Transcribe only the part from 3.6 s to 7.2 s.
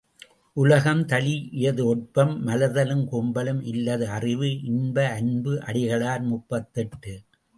இல்லது அறிவு இன்ப அன்பு அடிகளார் முப்பத்தெட்டு.